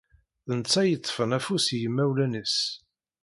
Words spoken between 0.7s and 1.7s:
i iṭṭfen afus